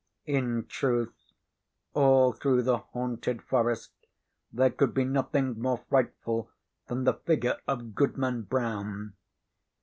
In 0.25 0.65
truth, 0.65 1.13
all 1.93 2.33
through 2.33 2.63
the 2.63 2.79
haunted 2.79 3.43
forest 3.43 3.91
there 4.51 4.71
could 4.71 4.95
be 4.95 5.05
nothing 5.05 5.59
more 5.61 5.85
frightful 5.89 6.49
than 6.87 7.03
the 7.03 7.13
figure 7.13 7.57
of 7.67 7.93
Goodman 7.93 8.41
Brown. 8.41 9.13